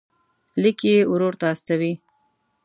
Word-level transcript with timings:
لیک 0.61 0.79
یې 0.89 0.97
ورور 1.11 1.33
ته 1.41 1.45
استوي. 1.53 1.93